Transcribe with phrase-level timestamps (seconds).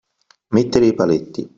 [0.55, 1.47] Mettere i paletti.